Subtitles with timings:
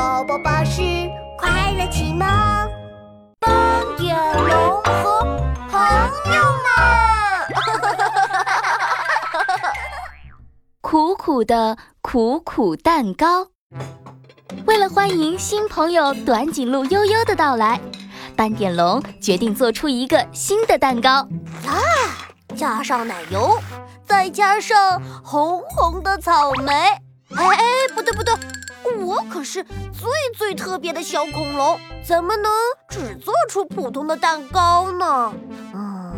[0.00, 0.80] 宝宝巴士
[1.36, 2.26] 快乐启蒙，
[3.38, 5.20] 斑点龙和
[5.70, 5.78] 朋
[6.32, 6.72] 友们。
[10.80, 13.48] 苦苦的苦苦蛋糕。
[14.64, 17.78] 为了欢迎新朋友短颈鹿悠悠的到来，
[18.34, 21.28] 斑点龙决定做出一个新的蛋糕。
[21.66, 21.76] 啊，
[22.56, 23.58] 加上奶油，
[24.06, 26.72] 再加上红红的草莓。
[27.36, 27.62] 哎哎，
[27.94, 28.34] 不对不对，
[29.00, 32.52] 我可是最最特别的小恐龙，怎么能
[32.88, 35.32] 只做出普通的蛋糕呢？
[35.74, 36.12] 嗯，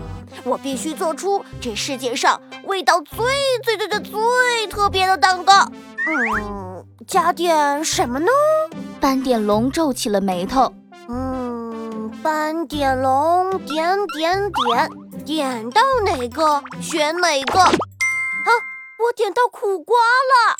[0.44, 3.16] 我必须做出这世界上味道最
[3.62, 5.70] 最最最最特别的蛋糕。
[6.06, 8.26] 嗯，加点什么呢？
[9.00, 10.72] 斑点龙皱起了眉头。
[11.08, 14.90] 嗯，斑点龙点点点，
[15.24, 17.60] 点到哪个选哪个。
[17.60, 18.50] 啊，
[18.98, 20.56] 我点到苦瓜了，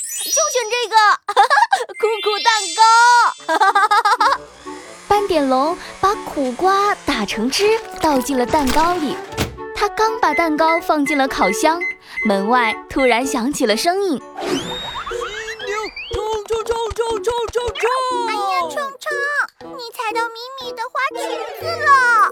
[6.43, 9.15] 苦瓜打成汁，倒进了蛋糕里。
[9.73, 11.79] 他刚把蛋糕放进了烤箱，
[12.27, 14.21] 门外突然响起了声音。
[14.41, 14.49] 犀
[15.65, 15.77] 牛
[16.11, 21.29] 冲冲冲冲冲冲冲哎呀，冲冲，你踩到米米的花裙
[21.61, 22.29] 子了！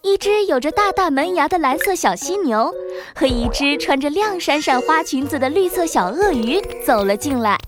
[0.00, 2.72] 一只有着大大门牙的蓝色小犀牛
[3.14, 7.58] 和一只穿着亮闪闪花裙子的绿色小鳄鱼走了进来。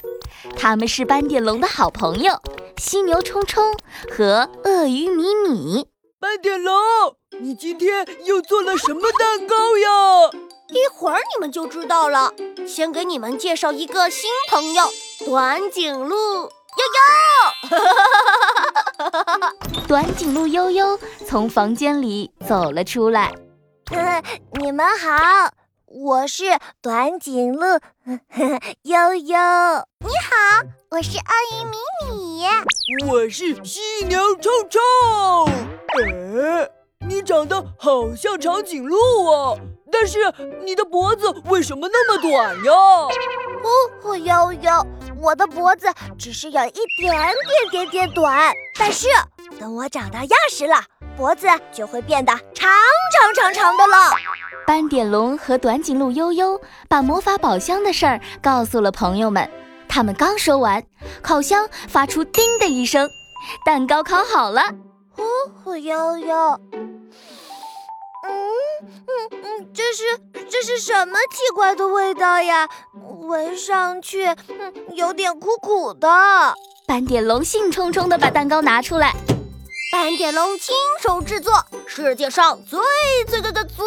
[0.57, 2.33] 他们是斑点龙的好朋友，
[2.79, 3.75] 犀牛冲冲
[4.11, 5.89] 和鳄鱼米米。
[6.21, 6.75] 斑点龙，
[7.41, 9.89] 你今天又做了什么蛋糕呀？
[10.69, 12.33] 一会儿你们就知道了。
[12.67, 14.85] 先给你们介绍一个新朋友。
[15.25, 16.51] 短颈鹿悠
[17.71, 17.79] 悠，
[19.89, 23.33] 短颈鹿悠悠从房间里走了出来。
[24.61, 25.51] 你们好，
[25.87, 26.45] 我是
[26.83, 27.61] 短颈鹿
[28.83, 29.39] 悠悠。
[30.01, 31.77] 你好，我是鳄鱼米
[32.13, 32.45] 米。
[33.09, 34.81] 我是犀牛臭臭。
[35.47, 36.69] 哎，
[37.07, 38.97] 你长得好像长颈鹿
[39.31, 39.57] 啊，
[39.93, 40.19] 但是
[40.65, 42.73] 你的脖子为什么那么短呀？
[44.03, 44.87] 哦，悠悠。
[45.23, 45.87] 我的脖子
[46.19, 49.07] 只是有一点点点点短，但是
[49.59, 50.83] 等我长到样时了，
[51.17, 52.69] 脖子就会变得长
[53.13, 54.11] 长长长的了。
[54.67, 59.49] 斑点龙和短颈鹿悠悠把魔法宝箱的事儿告诉了朋友们。
[59.89, 60.83] 他们刚说完，
[61.23, 63.09] 烤箱发出“叮”的一声，
[63.65, 64.63] 蛋糕烤好了。
[65.11, 65.23] 呼
[65.63, 66.37] 呼，悠悠。
[68.25, 68.51] 嗯
[68.83, 70.03] 嗯嗯，这是
[70.51, 72.69] 这是什么奇怪的味道呀？
[73.21, 76.09] 闻上去嗯有点苦苦的。
[76.89, 79.15] 斑点龙兴冲冲地把蛋糕拿出来。
[79.93, 82.79] 斑点龙亲手制作世界上最
[83.29, 83.87] 最最最最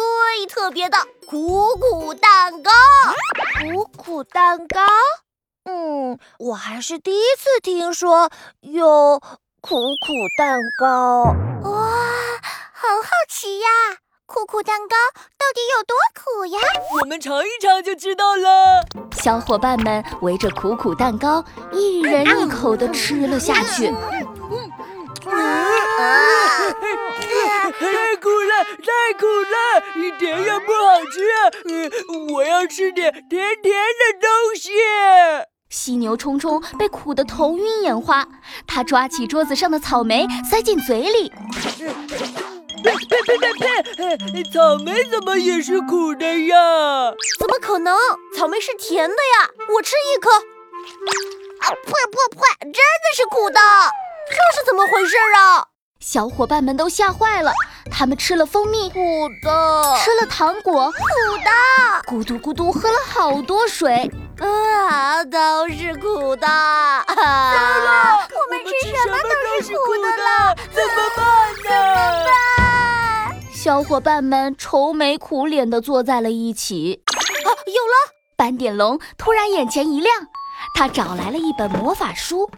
[0.70, 2.70] 特别的苦苦蛋糕。
[3.58, 4.78] 苦苦蛋糕？
[5.64, 9.18] 嗯，我还是第一次听说有
[9.60, 11.24] 苦苦蛋糕。
[11.64, 11.72] 哇，
[12.72, 13.66] 好好奇呀！
[14.26, 14.94] 苦苦蛋糕
[15.36, 16.60] 到底有多苦呀？
[17.00, 18.84] 我们尝一尝就知道了。
[19.20, 23.92] 小伙伴们围着苦苦蛋糕，一人一口的吃了下去。
[27.40, 27.84] 太苦
[28.30, 32.32] 了，太苦了，一点也不好吃。
[32.32, 34.70] 我要吃点甜甜的东西。
[35.68, 38.26] 犀牛冲冲被苦得头晕眼花，
[38.66, 41.32] 他抓起桌子上的草莓塞进嘴里。
[42.82, 43.52] 呸呸呸呸
[44.32, 44.42] 呸！
[44.50, 47.12] 草莓怎么也是苦的呀？
[47.38, 47.94] 怎么可能？
[48.36, 49.50] 草莓是甜的呀！
[49.74, 52.40] 我吃一颗，啊呸呸呸！
[52.62, 53.60] 真的是苦的，
[54.30, 55.66] 这是怎么回事啊？
[56.00, 57.52] 小伙伴们都吓坏了，
[58.00, 60.98] 他们吃了蜂蜜，苦的；吃了糖果，苦
[61.44, 61.50] 的；
[62.10, 66.46] 咕嘟咕嘟喝了好多水，啊，都是苦的。
[66.46, 71.68] 糟了， 我们吃什么都是苦的了，怎么办呢？
[71.68, 73.36] 怎么办？
[73.52, 77.02] 小伙伴们愁眉苦脸地坐在了一起。
[77.04, 77.20] 啊，
[77.66, 78.14] 有了！
[78.34, 80.14] 斑点龙突然眼前一亮，
[80.74, 82.50] 他找来了一本魔法书，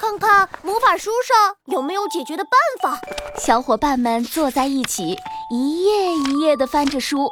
[0.00, 2.98] 看看魔法书上有没有解决的办法。
[3.36, 5.14] 小伙伴们坐在一起，
[5.52, 7.30] 一页一页地翻着书，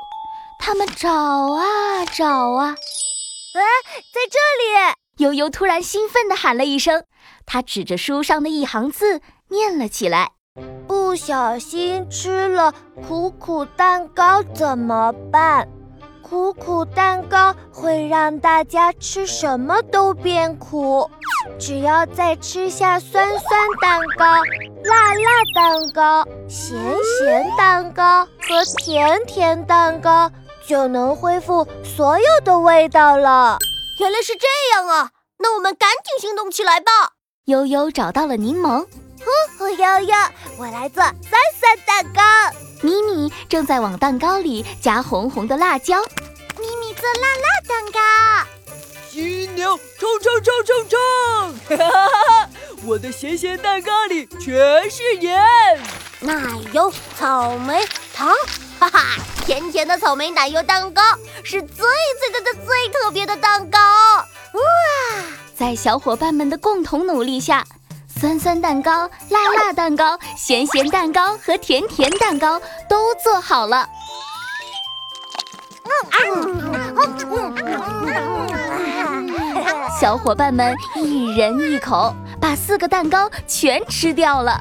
[0.60, 2.76] 他们找啊找啊。
[3.54, 3.62] 哎，
[4.12, 5.24] 在这里！
[5.24, 7.04] 悠悠突然兴奋地喊了一声，
[7.46, 10.32] 他指着书上的一行字念了起来。
[10.86, 12.74] 不小心吃了
[13.08, 15.66] 苦苦蛋糕怎么办？
[16.28, 21.10] 苦苦蛋糕会让大家吃什么都变苦。
[21.58, 24.26] 只要再吃下酸酸蛋糕、
[24.84, 26.76] 辣辣蛋糕、咸
[27.18, 30.30] 咸蛋糕和甜甜蛋糕，
[30.66, 33.56] 就能恢复所有的味道了。
[33.98, 34.46] 原来是这
[34.76, 35.10] 样啊！
[35.38, 36.90] 那我们赶紧行动起来吧！
[37.46, 38.84] 悠悠找到了柠檬，
[39.68, 40.14] 哦悠悠，
[40.56, 41.14] 我来做酸
[41.60, 42.22] 酸蛋糕。
[42.80, 46.00] 咪咪正在往蛋糕里加红红的辣椒。
[46.58, 48.00] 咪咪做辣辣蛋糕。
[49.10, 51.78] 犀牛冲冲冲冲冲！
[51.78, 52.08] 哈哈哈
[52.44, 52.50] 哈！
[52.86, 55.38] 我的咸咸蛋糕里全是盐。
[56.20, 56.34] 奶
[56.72, 58.34] 油、草莓、糖，
[58.80, 59.02] 哈哈！
[59.44, 61.02] 甜甜的草莓奶油蛋糕
[61.44, 63.78] 是最最最最最特别的蛋糕。
[63.78, 64.62] 哇！
[65.54, 67.66] 在小伙伴们的共同努力下，
[68.20, 73.88] 酸酸蛋糕、辣辣蛋糕、咸咸蛋糕和甜甜蛋糕都做好了。
[80.00, 84.60] 小伙伴们一人一口，把四个蛋糕全吃掉了。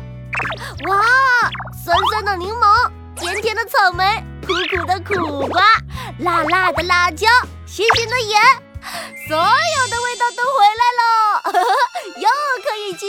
[0.87, 0.95] 哇！
[1.83, 5.63] 酸酸的柠檬，甜甜的草莓，苦苦的苦瓜，
[6.19, 7.27] 辣辣的辣椒，
[7.65, 8.39] 咸咸的盐，
[9.27, 9.76] 所有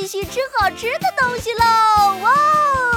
[0.09, 2.23] 去吃好吃的东西喽！
[2.23, 2.88] 哇！